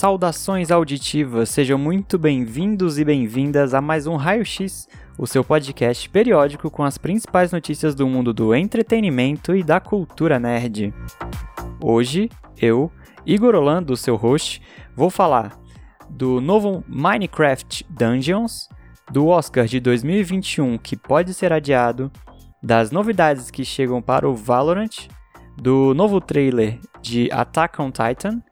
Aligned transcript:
Saudações 0.00 0.70
auditivas, 0.70 1.50
sejam 1.50 1.76
muito 1.76 2.18
bem-vindos 2.18 2.98
e 2.98 3.04
bem-vindas 3.04 3.74
a 3.74 3.82
mais 3.82 4.06
um 4.06 4.16
Raio 4.16 4.46
X, 4.46 4.88
o 5.18 5.26
seu 5.26 5.44
podcast 5.44 6.08
periódico 6.08 6.70
com 6.70 6.82
as 6.82 6.96
principais 6.96 7.52
notícias 7.52 7.94
do 7.94 8.08
mundo 8.08 8.32
do 8.32 8.54
entretenimento 8.54 9.54
e 9.54 9.62
da 9.62 9.78
cultura 9.78 10.40
nerd. 10.40 10.94
Hoje, 11.78 12.30
eu, 12.56 12.90
Igor 13.26 13.54
Orlando, 13.54 13.94
seu 13.94 14.16
host, 14.16 14.62
vou 14.96 15.10
falar 15.10 15.60
do 16.08 16.40
novo 16.40 16.82
Minecraft 16.88 17.84
Dungeons, 17.90 18.70
do 19.12 19.26
Oscar 19.26 19.66
de 19.66 19.80
2021 19.80 20.78
que 20.78 20.96
pode 20.96 21.34
ser 21.34 21.52
adiado, 21.52 22.10
das 22.62 22.90
novidades 22.90 23.50
que 23.50 23.66
chegam 23.66 24.00
para 24.00 24.26
o 24.26 24.34
Valorant, 24.34 25.08
do 25.58 25.92
novo 25.92 26.22
trailer 26.22 26.80
de 27.02 27.30
Attack 27.30 27.82
on 27.82 27.90
Titan 27.90 28.42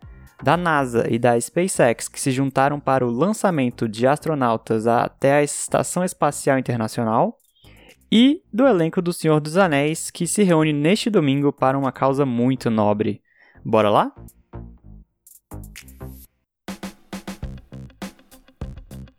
da 0.43 0.57
NASA 0.57 1.07
e 1.11 1.19
da 1.19 1.41
SpaceX 1.41 2.09
que 2.09 2.21
se 2.21 2.31
juntaram 2.31 2.79
para 2.79 3.07
o 3.07 3.11
lançamento 3.11 3.89
de 3.89 4.07
astronautas 4.07 4.87
até 4.87 5.35
a 5.35 5.43
Estação 5.43 6.05
Espacial 6.05 6.59
Internacional, 6.59 7.39
e 8.11 8.43
do 8.53 8.67
elenco 8.67 9.03
do 9.03 9.13
Senhor 9.13 9.41
dos 9.41 9.57
Anéis 9.57 10.11
que 10.11 10.27
se 10.27 10.43
reúne 10.43 10.73
neste 10.73 11.11
domingo 11.11 11.53
para 11.53 11.79
uma 11.79 11.93
causa 11.93 12.25
muito 12.25 12.71
nobre. 12.71 13.23
Bora 13.65 13.91
lá? 13.91 14.13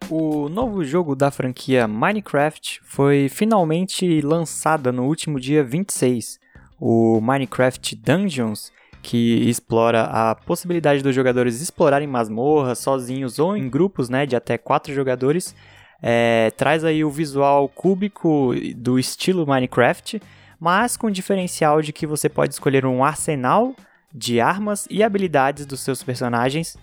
O 0.10 0.50
novo 0.50 0.84
jogo 0.84 1.16
da 1.16 1.30
franquia 1.30 1.88
Minecraft 1.88 2.82
foi 2.84 3.30
finalmente 3.30 4.22
lançado 4.22 4.92
no 4.92 5.06
último 5.06 5.40
dia 5.40 5.64
26. 5.64 6.40
O 6.80 7.22
Minecraft 7.22 7.96
Dungeons 7.96 8.72
que 9.02 9.50
explora 9.50 10.04
a 10.04 10.36
possibilidade 10.36 11.02
dos 11.02 11.16
jogadores 11.16 11.62
explorarem 11.62 12.08
masmorras 12.08 12.80
sozinhos 12.80 13.40
ou 13.40 13.56
em 13.56 13.70
grupos 13.70 14.10
né, 14.10 14.26
de 14.26 14.36
até 14.36 14.58
quatro 14.58 14.94
jogadores. 14.94 15.56
É, 16.02 16.52
traz 16.56 16.84
aí 16.84 17.04
o 17.04 17.10
visual 17.10 17.68
cúbico 17.68 18.54
do 18.76 18.98
estilo 18.98 19.46
Minecraft, 19.46 20.22
mas 20.60 20.96
com 20.96 21.08
o 21.08 21.12
diferencial 21.12 21.82
de 21.82 21.92
que 21.92 22.08
você 22.08 22.30
pode 22.30 22.54
escolher 22.54 22.86
um 22.86 23.04
arsenal 23.04 23.76
de 24.14 24.40
armas 24.40 24.88
e 24.90 25.04
habilidades 25.04 25.66
dos 25.66 25.82
seus 25.82 26.02
personagens 26.04 26.78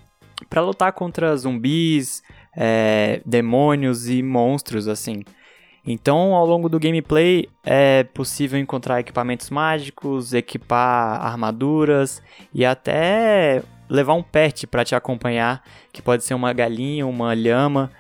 para 0.49 0.61
lutar 0.61 0.93
contra 0.93 1.37
zumbis, 1.37 2.23
é, 2.57 3.21
demônios 3.25 4.09
e 4.09 4.23
monstros 4.23 4.87
assim. 4.89 5.23
Então, 5.87 6.35
ao 6.35 6.45
longo 6.45 6.69
do 6.69 6.81
gameplay, 6.81 7.49
é 7.63 8.03
possível 8.03 8.59
encontrar 8.59 8.99
equipamentos 8.99 9.51
mágicos, 9.51 10.35
equipar 10.35 11.25
armaduras 11.25 12.21
e 12.53 12.65
até 12.65 13.63
levar 13.89 14.15
um 14.15 14.23
pet 14.23 14.67
para 14.67 14.85
te 14.85 14.97
acompanhar, 14.97 15.63
que 15.93 16.03
pode 16.03 16.25
ser 16.25 16.35
uma 16.35 16.53
galinha, 16.53 17.07
uma 17.07 17.33
lhama. 17.35 17.91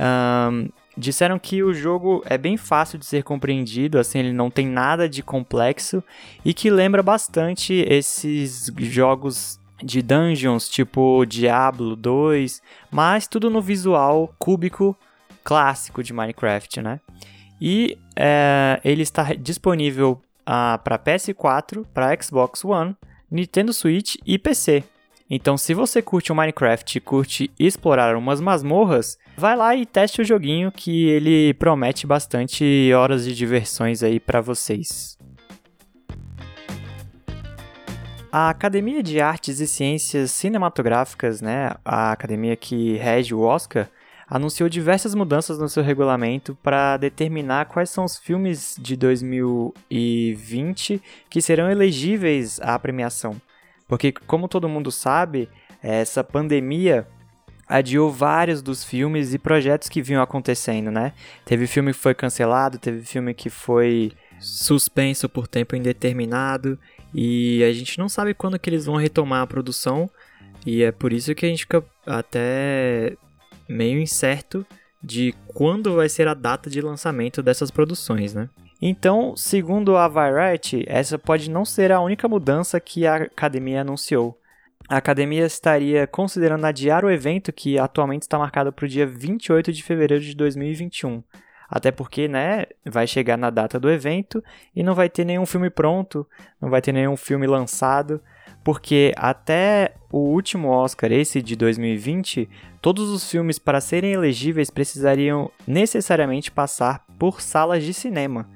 Um, 0.00 0.68
disseram 0.96 1.38
que 1.38 1.62
o 1.62 1.72
jogo 1.72 2.22
é 2.26 2.36
bem 2.36 2.56
fácil 2.56 2.98
de 2.98 3.06
ser 3.06 3.22
compreendido, 3.22 4.00
assim, 4.00 4.18
ele 4.18 4.32
não 4.32 4.50
tem 4.50 4.66
nada 4.66 5.08
de 5.08 5.22
complexo 5.22 6.02
e 6.44 6.52
que 6.52 6.68
lembra 6.68 7.04
bastante 7.04 7.72
esses 7.88 8.68
jogos 8.78 9.60
de 9.80 10.02
dungeons, 10.02 10.68
tipo 10.68 11.24
Diablo 11.24 11.94
2, 11.94 12.60
mas 12.90 13.28
tudo 13.28 13.48
no 13.48 13.62
visual 13.62 14.34
cúbico 14.38 14.96
clássico 15.48 16.02
de 16.02 16.12
Minecraft, 16.12 16.82
né? 16.82 17.00
E 17.58 17.96
é, 18.14 18.78
ele 18.84 19.00
está 19.00 19.32
disponível 19.32 20.20
ah, 20.44 20.78
para 20.84 20.98
PS4, 20.98 21.86
para 21.94 22.14
Xbox 22.22 22.62
One, 22.62 22.94
Nintendo 23.30 23.72
Switch 23.72 24.16
e 24.26 24.38
PC. 24.38 24.84
Então, 25.30 25.56
se 25.56 25.72
você 25.72 26.02
curte 26.02 26.30
o 26.30 26.34
Minecraft 26.34 26.98
e 26.98 27.00
curte 27.00 27.50
explorar 27.58 28.14
umas 28.14 28.42
masmorras, 28.42 29.16
vai 29.38 29.56
lá 29.56 29.74
e 29.74 29.86
teste 29.86 30.20
o 30.20 30.24
joguinho 30.24 30.70
que 30.70 31.08
ele 31.08 31.54
promete 31.54 32.06
bastante 32.06 32.92
horas 32.92 33.24
de 33.24 33.34
diversões 33.34 34.02
aí 34.02 34.20
para 34.20 34.42
vocês. 34.42 35.16
A 38.30 38.50
Academia 38.50 39.02
de 39.02 39.18
Artes 39.18 39.60
e 39.60 39.66
Ciências 39.66 40.30
Cinematográficas, 40.30 41.40
né, 41.40 41.70
a 41.82 42.12
academia 42.12 42.54
que 42.54 42.98
rege 42.98 43.34
o 43.34 43.40
Oscar, 43.40 43.88
anunciou 44.28 44.68
diversas 44.68 45.14
mudanças 45.14 45.58
no 45.58 45.68
seu 45.68 45.82
regulamento 45.82 46.56
para 46.62 46.96
determinar 46.96 47.66
quais 47.66 47.90
são 47.90 48.04
os 48.04 48.16
filmes 48.16 48.76
de 48.78 48.96
2020 48.96 51.00
que 51.30 51.40
serão 51.40 51.70
elegíveis 51.70 52.60
à 52.60 52.78
premiação. 52.78 53.40
Porque, 53.86 54.12
como 54.12 54.48
todo 54.48 54.68
mundo 54.68 54.92
sabe, 54.92 55.48
essa 55.82 56.22
pandemia 56.22 57.06
adiou 57.66 58.10
vários 58.10 58.62
dos 58.62 58.84
filmes 58.84 59.32
e 59.32 59.38
projetos 59.38 59.88
que 59.88 60.02
vinham 60.02 60.22
acontecendo, 60.22 60.90
né? 60.90 61.12
Teve 61.44 61.66
filme 61.66 61.92
que 61.92 61.98
foi 61.98 62.14
cancelado, 62.14 62.78
teve 62.78 63.02
filme 63.02 63.34
que 63.34 63.50
foi 63.50 64.12
suspenso 64.40 65.28
por 65.28 65.48
tempo 65.48 65.74
indeterminado 65.74 66.78
e 67.12 67.62
a 67.64 67.72
gente 67.72 67.98
não 67.98 68.08
sabe 68.08 68.34
quando 68.34 68.58
que 68.58 68.70
eles 68.70 68.86
vão 68.86 68.96
retomar 68.96 69.42
a 69.42 69.46
produção 69.46 70.08
e 70.64 70.82
é 70.82 70.92
por 70.92 71.12
isso 71.12 71.34
que 71.34 71.44
a 71.44 71.48
gente 71.48 71.60
fica 71.60 71.84
até 72.06 73.16
meio 73.68 74.00
incerto 74.00 74.66
de 75.02 75.34
quando 75.46 75.94
vai 75.94 76.08
ser 76.08 76.26
a 76.26 76.34
data 76.34 76.68
de 76.68 76.80
lançamento 76.80 77.42
dessas 77.42 77.70
produções, 77.70 78.34
né? 78.34 78.48
Então, 78.80 79.36
segundo 79.36 79.96
a 79.96 80.06
Variety, 80.06 80.84
essa 80.86 81.18
pode 81.18 81.50
não 81.50 81.64
ser 81.64 81.90
a 81.90 82.00
única 82.00 82.28
mudança 82.28 82.78
que 82.78 83.06
a 83.06 83.16
academia 83.16 83.80
anunciou. 83.80 84.38
A 84.88 84.96
academia 84.96 85.44
estaria 85.44 86.06
considerando 86.06 86.64
adiar 86.64 87.04
o 87.04 87.10
evento 87.10 87.52
que 87.52 87.78
atualmente 87.78 88.22
está 88.22 88.38
marcado 88.38 88.72
para 88.72 88.84
o 88.84 88.88
dia 88.88 89.06
28 89.06 89.72
de 89.72 89.82
fevereiro 89.82 90.22
de 90.22 90.34
2021. 90.34 91.22
Até 91.68 91.90
porque, 91.90 92.28
né, 92.28 92.64
vai 92.86 93.06
chegar 93.06 93.36
na 93.36 93.50
data 93.50 93.78
do 93.78 93.90
evento 93.90 94.42
e 94.74 94.82
não 94.82 94.94
vai 94.94 95.10
ter 95.10 95.24
nenhum 95.24 95.44
filme 95.44 95.68
pronto, 95.68 96.26
não 96.60 96.70
vai 96.70 96.80
ter 96.80 96.92
nenhum 96.92 97.16
filme 97.16 97.46
lançado, 97.46 98.22
porque 98.68 99.14
até 99.16 99.94
o 100.12 100.18
último 100.18 100.68
Oscar, 100.68 101.10
esse 101.10 101.40
de 101.40 101.56
2020, 101.56 102.46
todos 102.82 103.08
os 103.08 103.30
filmes 103.30 103.58
para 103.58 103.80
serem 103.80 104.12
elegíveis 104.12 104.68
precisariam 104.68 105.50
necessariamente 105.66 106.50
passar 106.50 107.02
por 107.18 107.40
salas 107.40 107.82
de 107.82 107.94
cinema. 107.94 108.46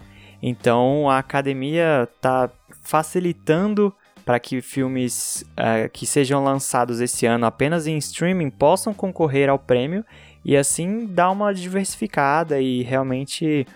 Então 0.42 1.08
a 1.08 1.16
academia 1.16 2.06
está 2.14 2.50
facilitando 2.82 3.90
para 4.22 4.38
que 4.38 4.60
filmes 4.60 5.46
uh, 5.52 5.88
que 5.90 6.06
sejam 6.06 6.44
lançados 6.44 7.00
esse 7.00 7.24
ano 7.24 7.46
apenas 7.46 7.86
em 7.86 7.96
streaming 7.96 8.50
possam 8.50 8.92
concorrer 8.92 9.48
ao 9.48 9.58
prêmio 9.58 10.04
e 10.44 10.54
assim 10.58 11.06
dar 11.06 11.30
uma 11.30 11.54
diversificada 11.54 12.60
e 12.60 12.82
realmente 12.82 13.66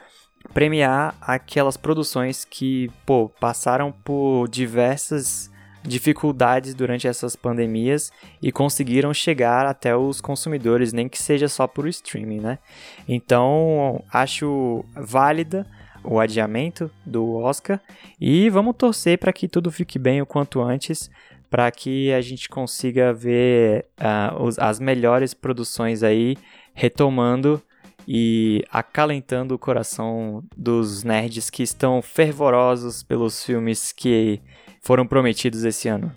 premiar 0.52 1.14
aquelas 1.18 1.78
produções 1.78 2.44
que 2.44 2.90
pô, 3.06 3.30
passaram 3.40 3.90
por 3.90 4.48
diversas 4.48 5.50
dificuldades 5.86 6.74
durante 6.74 7.06
essas 7.06 7.36
pandemias 7.36 8.10
e 8.42 8.50
conseguiram 8.50 9.14
chegar 9.14 9.66
até 9.66 9.96
os 9.96 10.20
consumidores, 10.20 10.92
nem 10.92 11.08
que 11.08 11.20
seja 11.20 11.48
só 11.48 11.66
por 11.66 11.86
streaming, 11.88 12.40
né? 12.40 12.58
Então, 13.08 14.02
acho 14.12 14.84
válida 14.94 15.66
o 16.02 16.20
adiamento 16.20 16.90
do 17.04 17.34
Oscar 17.36 17.80
e 18.20 18.48
vamos 18.48 18.76
torcer 18.76 19.18
para 19.18 19.32
que 19.32 19.48
tudo 19.48 19.70
fique 19.70 19.98
bem 19.98 20.22
o 20.22 20.26
quanto 20.26 20.60
antes, 20.60 21.10
para 21.50 21.70
que 21.70 22.12
a 22.12 22.20
gente 22.20 22.48
consiga 22.48 23.12
ver 23.12 23.86
uh, 24.00 24.42
os, 24.42 24.58
as 24.58 24.78
melhores 24.78 25.34
produções 25.34 26.02
aí 26.02 26.36
retomando 26.74 27.62
e 28.06 28.64
acalentando 28.70 29.54
o 29.54 29.58
coração 29.58 30.44
dos 30.56 31.02
nerds 31.02 31.50
que 31.50 31.62
estão 31.62 32.00
fervorosos 32.00 33.02
pelos 33.02 33.42
filmes 33.42 33.90
que 33.90 34.40
foram 34.80 35.06
prometidos 35.06 35.64
esse 35.64 35.88
ano. 35.88 36.12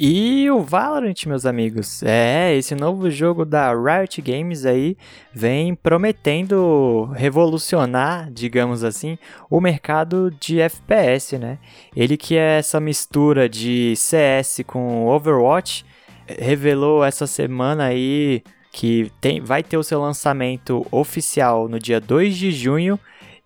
E 0.00 0.48
o 0.48 0.60
Valorant, 0.60 1.26
meus 1.26 1.44
amigos, 1.44 2.04
é, 2.04 2.54
esse 2.54 2.72
novo 2.72 3.10
jogo 3.10 3.44
da 3.44 3.72
Riot 3.74 4.22
Games 4.22 4.64
aí 4.64 4.96
vem 5.34 5.74
prometendo 5.74 7.10
revolucionar, 7.16 8.30
digamos 8.30 8.84
assim, 8.84 9.18
o 9.50 9.60
mercado 9.60 10.30
de 10.38 10.60
FPS, 10.60 11.36
né? 11.36 11.58
Ele 11.96 12.16
que 12.16 12.36
é 12.36 12.58
essa 12.58 12.78
mistura 12.78 13.48
de 13.48 13.96
CS 13.96 14.60
com 14.64 15.08
Overwatch, 15.08 15.84
revelou 16.28 17.04
essa 17.04 17.26
semana 17.26 17.86
aí 17.86 18.44
que 18.70 19.10
tem, 19.20 19.40
vai 19.40 19.64
ter 19.64 19.78
o 19.78 19.82
seu 19.82 20.00
lançamento 20.00 20.86
oficial 20.92 21.68
no 21.68 21.76
dia 21.76 22.00
2 22.00 22.36
de 22.36 22.52
junho 22.52 23.00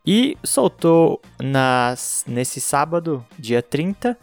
e 0.06 0.36
soltou 0.42 1.20
nas, 1.40 2.24
nesse 2.26 2.60
sábado, 2.60 3.24
dia 3.38 3.62
30, 3.62 4.18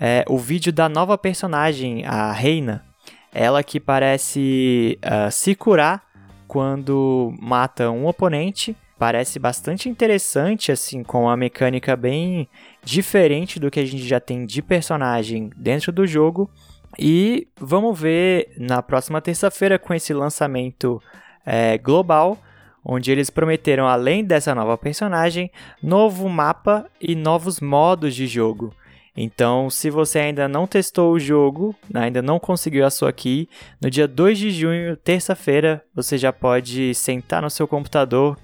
é, 0.00 0.24
o 0.28 0.38
vídeo 0.38 0.72
da 0.72 0.88
nova 0.88 1.18
personagem, 1.18 2.04
a 2.06 2.32
Reina. 2.32 2.84
Ela 3.32 3.62
que 3.62 3.78
parece 3.78 4.98
uh, 5.04 5.30
se 5.30 5.54
curar 5.54 6.02
quando 6.46 7.34
mata 7.38 7.90
um 7.90 8.06
oponente 8.06 8.74
parece 8.98 9.38
bastante 9.38 9.88
interessante, 9.88 10.72
assim, 10.72 11.04
com 11.04 11.22
uma 11.22 11.36
mecânica 11.36 11.94
bem 11.94 12.48
diferente 12.82 13.60
do 13.60 13.70
que 13.70 13.78
a 13.78 13.86
gente 13.86 14.04
já 14.04 14.18
tem 14.18 14.44
de 14.44 14.60
personagem 14.60 15.50
dentro 15.56 15.92
do 15.92 16.06
jogo. 16.06 16.50
E 16.98 17.46
vamos 17.60 17.98
ver 17.98 18.54
na 18.58 18.82
próxima 18.82 19.20
terça-feira 19.20 19.78
com 19.78 19.94
esse 19.94 20.12
lançamento 20.12 21.00
é, 21.46 21.78
global, 21.78 22.36
onde 22.84 23.10
eles 23.10 23.30
prometeram, 23.30 23.86
além 23.86 24.24
dessa 24.24 24.54
nova 24.54 24.76
personagem, 24.78 25.50
novo 25.82 26.28
mapa 26.28 26.86
e 27.00 27.14
novos 27.14 27.60
modos 27.60 28.14
de 28.14 28.26
jogo. 28.26 28.72
Então, 29.20 29.68
se 29.68 29.90
você 29.90 30.20
ainda 30.20 30.46
não 30.46 30.64
testou 30.64 31.12
o 31.12 31.18
jogo, 31.18 31.74
ainda 31.92 32.22
não 32.22 32.38
conseguiu 32.38 32.86
a 32.86 32.90
sua 32.90 33.12
key, 33.12 33.48
no 33.82 33.90
dia 33.90 34.06
2 34.06 34.38
de 34.38 34.50
junho, 34.52 34.96
terça-feira, 34.96 35.84
você 35.92 36.16
já 36.16 36.32
pode 36.32 36.94
sentar 36.94 37.42
no 37.42 37.50
seu 37.50 37.66
computador 37.66 38.38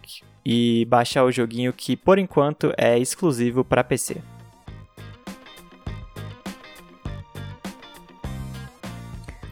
e 0.44 0.84
baixar 0.86 1.24
o 1.24 1.30
joguinho 1.30 1.72
que 1.72 1.96
por 1.96 2.18
enquanto 2.18 2.74
é 2.76 2.98
exclusivo 2.98 3.64
para 3.64 3.84
PC. 3.84 4.16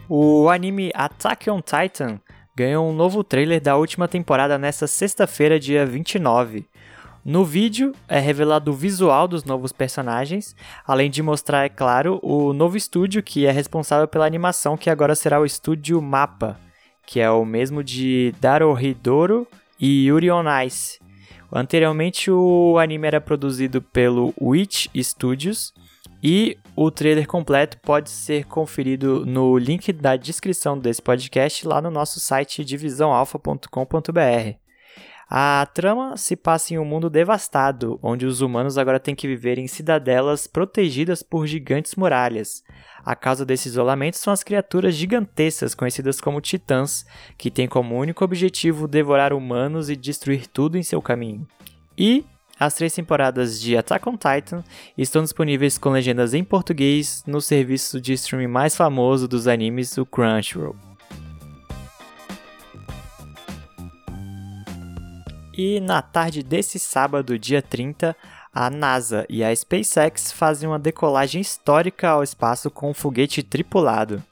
O 0.09 0.49
anime 0.49 0.91
Attack 0.93 1.49
on 1.49 1.61
Titan 1.61 2.19
ganhou 2.55 2.87
um 2.87 2.93
novo 2.93 3.23
trailer 3.23 3.59
da 3.59 3.75
última 3.75 4.07
temporada 4.07 4.57
nesta 4.57 4.85
sexta-feira, 4.85 5.59
dia 5.59 5.85
29. 5.85 6.65
No 7.25 7.45
vídeo 7.45 7.93
é 8.07 8.19
revelado 8.19 8.71
o 8.71 8.75
visual 8.75 9.27
dos 9.27 9.43
novos 9.43 9.71
personagens, 9.71 10.55
além 10.85 11.09
de 11.09 11.23
mostrar, 11.23 11.65
é 11.65 11.69
claro, 11.69 12.19
o 12.21 12.53
novo 12.53 12.75
estúdio 12.75 13.23
que 13.23 13.45
é 13.45 13.51
responsável 13.51 14.07
pela 14.07 14.25
animação, 14.25 14.77
que 14.77 14.89
agora 14.89 15.15
será 15.15 15.39
o 15.39 15.45
estúdio 15.45 16.01
Mapa, 16.01 16.59
que 17.07 17.19
é 17.19 17.31
o 17.31 17.45
mesmo 17.45 17.83
de 17.83 18.35
Darohidoro 18.41 19.47
e 19.79 20.07
Yuri 20.07 20.29
on 20.29 20.43
Ice. 20.65 20.99
Anteriormente 21.51 22.29
o 22.29 22.77
anime 22.77 23.07
era 23.07 23.21
produzido 23.21 23.81
pelo 23.81 24.33
Witch 24.41 24.87
Studios 24.97 25.73
e 26.23 26.57
o 26.75 26.89
trailer 26.89 27.27
completo 27.27 27.77
pode 27.79 28.09
ser 28.09 28.45
conferido 28.45 29.25
no 29.25 29.57
link 29.57 29.91
da 29.91 30.15
descrição 30.15 30.79
desse 30.79 31.01
podcast 31.01 31.67
lá 31.67 31.81
no 31.81 31.91
nosso 31.91 32.19
site 32.19 32.63
divisãoalfa.com.br. 32.63 34.57
A 35.29 35.67
trama 35.73 36.15
se 36.15 36.35
passa 36.35 36.73
em 36.73 36.77
um 36.77 36.85
mundo 36.85 37.09
devastado, 37.09 37.99
onde 38.03 38.25
os 38.25 38.41
humanos 38.41 38.77
agora 38.77 38.99
têm 38.99 39.15
que 39.15 39.27
viver 39.27 39.57
em 39.57 39.67
cidadelas 39.67 40.47
protegidas 40.47 41.23
por 41.23 41.47
gigantes 41.47 41.95
muralhas. 41.95 42.63
A 43.03 43.15
causa 43.15 43.45
desse 43.45 43.67
isolamento 43.67 44.17
são 44.17 44.31
as 44.31 44.43
criaturas 44.43 44.95
gigantescas 44.95 45.73
conhecidas 45.73 46.21
como 46.21 46.39
titãs, 46.39 47.05
que 47.37 47.49
têm 47.49 47.67
como 47.67 47.97
único 47.97 48.23
objetivo 48.23 48.87
devorar 48.87 49.33
humanos 49.33 49.89
e 49.89 49.95
destruir 49.95 50.47
tudo 50.47 50.77
em 50.77 50.83
seu 50.83 51.01
caminho. 51.01 51.47
E 51.97 52.23
as 52.59 52.75
três 52.75 52.93
temporadas 52.93 53.59
de 53.59 53.75
Attack 53.75 54.07
on 54.07 54.17
Titan 54.17 54.63
estão 54.97 55.23
disponíveis 55.23 55.77
com 55.77 55.89
legendas 55.89 56.33
em 56.33 56.43
português 56.43 57.23
no 57.25 57.41
serviço 57.41 57.99
de 57.99 58.13
streaming 58.13 58.47
mais 58.47 58.75
famoso 58.75 59.27
dos 59.27 59.47
animes, 59.47 59.97
o 59.97 60.05
Crunchyroll. 60.05 60.75
E 65.55 65.79
na 65.79 66.01
tarde 66.01 66.41
desse 66.41 66.79
sábado, 66.79 67.37
dia 67.37 67.61
30, 67.61 68.15
a 68.51 68.69
NASA 68.69 69.25
e 69.29 69.43
a 69.43 69.55
SpaceX 69.55 70.31
fazem 70.31 70.67
uma 70.67 70.79
decolagem 70.79 71.41
histórica 71.41 72.09
ao 72.09 72.23
espaço 72.23 72.71
com 72.71 72.89
um 72.89 72.93
foguete 72.93 73.43
tripulado. 73.43 74.23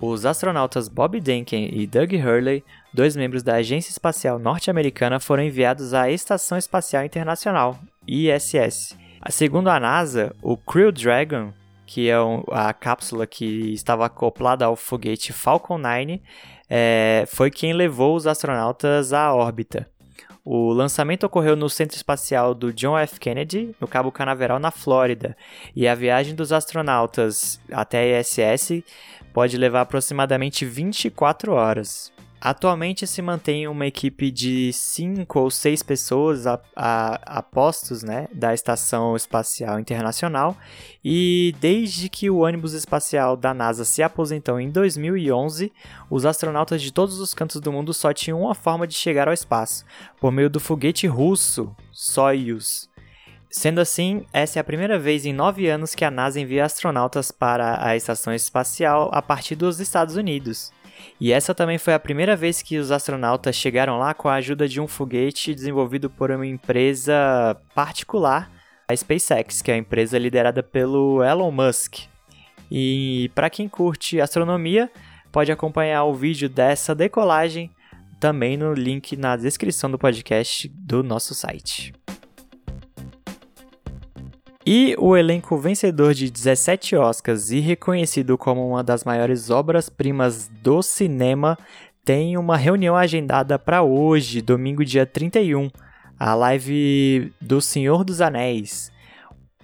Os 0.00 0.26
astronautas 0.26 0.88
Bob 0.88 1.18
Denken 1.18 1.70
e 1.72 1.86
Doug 1.86 2.12
Hurley, 2.12 2.62
dois 2.92 3.16
membros 3.16 3.42
da 3.42 3.54
Agência 3.54 3.90
Espacial 3.90 4.38
Norte-Americana, 4.38 5.18
foram 5.18 5.42
enviados 5.42 5.94
à 5.94 6.10
Estação 6.10 6.58
Espacial 6.58 7.04
Internacional, 7.04 7.78
ISS. 8.06 8.94
Segundo 9.30 9.68
a 9.68 9.80
NASA, 9.80 10.36
o 10.42 10.54
Crew 10.54 10.92
Dragon, 10.92 11.50
que 11.86 12.10
é 12.10 12.14
a 12.52 12.74
cápsula 12.74 13.26
que 13.26 13.72
estava 13.72 14.04
acoplada 14.04 14.66
ao 14.66 14.76
foguete 14.76 15.32
Falcon 15.32 15.78
9, 15.78 16.20
é, 16.68 17.24
foi 17.28 17.50
quem 17.50 17.72
levou 17.72 18.14
os 18.14 18.26
astronautas 18.26 19.14
à 19.14 19.34
órbita. 19.34 19.88
O 20.48 20.72
lançamento 20.72 21.24
ocorreu 21.24 21.56
no 21.56 21.68
Centro 21.68 21.96
Espacial 21.96 22.54
do 22.54 22.72
John 22.72 22.96
F. 22.96 23.18
Kennedy, 23.18 23.74
no 23.80 23.88
Cabo 23.88 24.12
Canaveral, 24.12 24.60
na 24.60 24.70
Flórida, 24.70 25.36
e 25.74 25.88
a 25.88 25.94
viagem 25.96 26.36
dos 26.36 26.52
astronautas 26.52 27.60
até 27.68 28.16
a 28.16 28.20
ISS 28.20 28.84
pode 29.32 29.56
levar 29.56 29.80
aproximadamente 29.80 30.64
24 30.64 31.52
horas. 31.52 32.12
Atualmente 32.40 33.06
se 33.06 33.22
mantém 33.22 33.66
uma 33.66 33.86
equipe 33.86 34.30
de 34.30 34.70
5 34.72 35.40
ou 35.40 35.50
6 35.50 35.82
pessoas 35.82 36.46
a, 36.46 36.60
a, 36.76 37.38
a, 37.38 37.42
postos 37.42 38.02
né, 38.02 38.28
da 38.32 38.52
Estação 38.52 39.16
Espacial 39.16 39.80
Internacional 39.80 40.54
e 41.02 41.54
desde 41.60 42.10
que 42.10 42.28
o 42.28 42.38
ônibus 42.38 42.74
espacial 42.74 43.36
da 43.36 43.54
NASA 43.54 43.84
se 43.86 44.02
aposentou 44.02 44.60
em 44.60 44.70
2011, 44.70 45.72
os 46.10 46.26
astronautas 46.26 46.82
de 46.82 46.92
todos 46.92 47.18
os 47.20 47.32
cantos 47.32 47.60
do 47.60 47.72
mundo 47.72 47.94
só 47.94 48.12
tinham 48.12 48.42
uma 48.42 48.54
forma 48.54 48.86
de 48.86 48.94
chegar 48.94 49.28
ao 49.28 49.34
espaço, 49.34 49.84
por 50.20 50.30
meio 50.30 50.50
do 50.50 50.60
foguete 50.60 51.06
russo 51.06 51.74
Soyuz. 51.90 52.88
Sendo 53.48 53.80
assim, 53.80 54.26
essa 54.34 54.58
é 54.58 54.60
a 54.60 54.64
primeira 54.64 54.98
vez 54.98 55.24
em 55.24 55.32
nove 55.32 55.66
anos 55.66 55.94
que 55.94 56.04
a 56.04 56.10
NASA 56.10 56.38
envia 56.38 56.66
astronautas 56.66 57.30
para 57.30 57.82
a 57.82 57.96
estação 57.96 58.34
espacial 58.34 59.08
a 59.14 59.22
partir 59.22 59.54
dos 59.54 59.80
Estados 59.80 60.16
Unidos. 60.16 60.70
E 61.20 61.32
essa 61.32 61.54
também 61.54 61.78
foi 61.78 61.94
a 61.94 61.98
primeira 61.98 62.36
vez 62.36 62.62
que 62.62 62.78
os 62.78 62.90
astronautas 62.90 63.56
chegaram 63.56 63.98
lá 63.98 64.14
com 64.14 64.28
a 64.28 64.34
ajuda 64.34 64.68
de 64.68 64.80
um 64.80 64.86
foguete 64.86 65.54
desenvolvido 65.54 66.10
por 66.10 66.30
uma 66.30 66.46
empresa 66.46 67.56
particular, 67.74 68.50
a 68.88 68.94
SpaceX, 68.94 69.62
que 69.62 69.70
é 69.70 69.74
a 69.74 69.78
empresa 69.78 70.18
liderada 70.18 70.62
pelo 70.62 71.22
Elon 71.22 71.50
Musk. 71.50 72.06
E 72.70 73.30
para 73.34 73.50
quem 73.50 73.68
curte 73.68 74.20
astronomia, 74.20 74.90
pode 75.32 75.52
acompanhar 75.52 76.04
o 76.04 76.14
vídeo 76.14 76.48
dessa 76.48 76.94
decolagem 76.94 77.70
também 78.18 78.56
no 78.56 78.72
link 78.72 79.16
na 79.16 79.36
descrição 79.36 79.90
do 79.90 79.98
podcast 79.98 80.68
do 80.68 81.02
nosso 81.02 81.34
site. 81.34 81.92
E 84.68 84.96
o 84.98 85.16
elenco 85.16 85.56
vencedor 85.56 86.12
de 86.12 86.28
17 86.28 86.96
Oscars 86.96 87.52
e 87.52 87.60
reconhecido 87.60 88.36
como 88.36 88.68
uma 88.68 88.82
das 88.82 89.04
maiores 89.04 89.48
obras-primas 89.48 90.50
do 90.60 90.82
cinema 90.82 91.56
tem 92.04 92.36
uma 92.36 92.56
reunião 92.56 92.96
agendada 92.96 93.60
para 93.60 93.84
hoje, 93.84 94.42
domingo 94.42 94.84
dia 94.84 95.06
31, 95.06 95.70
a 96.18 96.34
live 96.34 97.32
do 97.40 97.60
Senhor 97.60 98.02
dos 98.02 98.20
Anéis. 98.20 98.90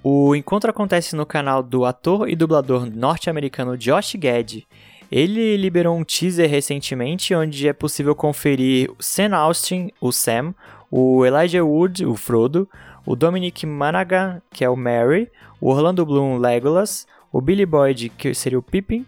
O 0.04 0.36
encontro 0.36 0.70
acontece 0.70 1.16
no 1.16 1.26
canal 1.26 1.64
do 1.64 1.84
ator 1.84 2.28
e 2.28 2.36
dublador 2.36 2.86
norte-americano 2.86 3.76
Josh 3.76 4.14
Gad. 4.14 4.64
Ele 5.10 5.56
liberou 5.56 5.96
um 5.96 6.04
teaser 6.04 6.48
recentemente 6.48 7.34
onde 7.34 7.66
é 7.66 7.72
possível 7.72 8.14
conferir 8.14 8.88
Sam 9.00 9.34
Austin, 9.34 9.90
o 10.00 10.12
Sam, 10.12 10.54
o 10.88 11.26
Elijah 11.26 11.64
Wood, 11.64 12.06
o 12.06 12.14
Frodo, 12.14 12.68
o 13.04 13.16
Dominic 13.16 13.66
Monaghan, 13.66 14.40
que 14.52 14.64
é 14.64 14.70
o 14.70 14.76
Merry, 14.76 15.30
o 15.60 15.70
Orlando 15.70 16.04
Bloom, 16.04 16.38
Legolas, 16.38 17.06
o 17.32 17.40
Billy 17.40 17.66
Boyd, 17.66 18.10
que 18.10 18.34
seria 18.34 18.58
o 18.58 18.62
Pippin, 18.62 19.06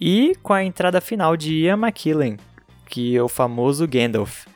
e 0.00 0.36
com 0.42 0.52
a 0.52 0.64
entrada 0.64 1.00
final 1.00 1.36
de 1.36 1.54
Ian 1.54 1.78
McKellen, 1.78 2.36
que 2.88 3.16
é 3.16 3.22
o 3.22 3.28
famoso 3.28 3.86
Gandalf. 3.86 4.46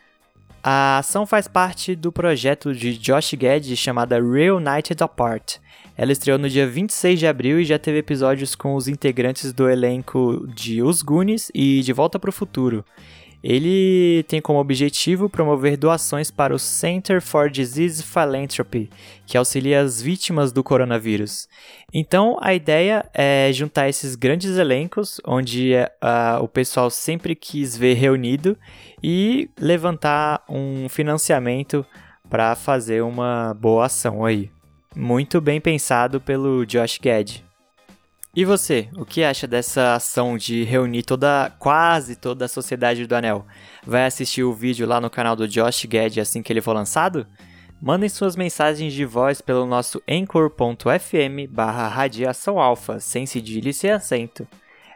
A 0.63 0.99
ação 0.99 1.25
faz 1.25 1.49
parte 1.49 1.97
do 1.97 2.13
projeto 2.13 2.75
de 2.75 2.97
Josh 2.99 3.33
Gad 3.35 3.65
chamada 3.77 4.21
Reunited 4.21 5.03
Apart. 5.03 5.57
Ela 5.97 6.13
estreou 6.13 6.39
no 6.39 6.49
dia 6.49 6.67
26 6.67 7.19
de 7.19 7.27
abril 7.27 7.61
e 7.61 7.65
já 7.65 7.79
teve 7.79 7.99
episódios 7.99 8.55
com 8.55 8.75
os 8.75 8.87
integrantes 8.87 9.53
do 9.53 9.69
elenco 9.69 10.47
de 10.55 10.83
Os 10.83 11.03
Goonies 11.03 11.51
e 11.55 11.81
De 11.81 11.93
Volta 11.93 12.19
para 12.19 12.31
o 12.31 12.33
Futuro. 12.33 12.85
Ele 13.43 14.23
tem 14.29 14.41
como 14.41 14.59
objetivo 14.59 15.29
promover 15.29 15.77
doações 15.77 16.31
para 16.31 16.55
o 16.55 16.59
Center 16.59 17.23
for 17.23 17.49
Disease 17.51 18.03
Philanthropy, 18.03 18.91
que 19.27 19.37
auxilia 19.37 19.81
as 19.81 20.01
vítimas 20.01 20.53
do 20.53 20.63
coronavírus. 20.63 21.49
Então, 21.93 22.37
a 22.41 22.55
ideia 22.55 23.05
é 23.15 23.51
juntar 23.53 23.89
esses 23.89 24.15
grandes 24.15 24.57
elencos, 24.59 25.21
onde 25.27 25.73
uh, 25.75 26.43
o 26.43 26.49
pessoal 26.49 26.91
sempre 26.91 27.35
quis 27.35 27.77
ver 27.77 27.95
reunido, 27.95 28.57
e 29.03 29.49
levantar 29.59 30.45
um 30.49 30.89
financiamento 30.89 31.85
para 32.29 32.55
fazer 32.55 33.03
uma 33.03 33.55
boa 33.55 33.87
ação 33.87 34.25
aí. 34.25 34.51
Muito 34.95 35.41
bem 35.41 35.61
pensado 35.61 36.21
pelo 36.21 36.67
Josh 36.67 36.99
Gad. 37.03 37.50
E 38.35 38.45
você, 38.45 38.89
o 38.97 39.05
que 39.05 39.25
acha 39.25 39.45
dessa 39.45 39.95
ação 39.95 40.37
de 40.37 40.63
reunir 40.63 41.03
toda, 41.03 41.51
quase 41.59 42.15
toda 42.15 42.45
a 42.45 42.49
sociedade 42.49 43.05
do 43.05 43.15
Anel? 43.15 43.45
Vai 43.85 44.07
assistir 44.07 44.45
o 44.45 44.53
vídeo 44.53 44.87
lá 44.87 45.01
no 45.01 45.11
canal 45.11 45.35
do 45.35 45.49
Josh 45.49 45.85
Gad 45.87 46.19
assim 46.19 46.41
que 46.41 46.53
ele 46.53 46.61
for 46.61 46.73
lançado? 46.73 47.27
Mandem 47.83 48.09
suas 48.09 48.37
mensagens 48.37 48.93
de 48.93 49.05
voz 49.05 49.41
pelo 49.41 49.67
nosso 49.67 50.01
anchor.fm 50.09 51.51
barra 51.51 51.89
radiação 51.89 52.61
alfa, 52.61 53.01
sem 53.01 53.27
cedilha 53.27 53.71
e 53.71 53.75
sem 53.75 53.91
acento. 53.91 54.47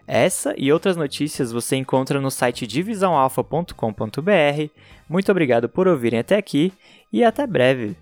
Essa 0.06 0.54
e 0.56 0.72
outras 0.72 0.96
notícias 0.96 1.50
você 1.50 1.76
encontra 1.76 2.20
no 2.20 2.30
site 2.30 2.68
divisãoalfa.com.br. 2.68 4.70
Muito 5.08 5.32
obrigado 5.32 5.68
por 5.68 5.88
ouvirem 5.88 6.20
até 6.20 6.36
aqui 6.36 6.72
e 7.12 7.24
até 7.24 7.46
breve. 7.46 7.96